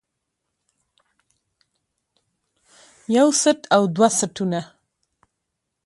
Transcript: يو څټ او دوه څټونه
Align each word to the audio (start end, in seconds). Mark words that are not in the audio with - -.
يو 3.15 3.27
څټ 3.41 3.59
او 3.75 3.81
دوه 3.95 4.09
څټونه 4.17 4.61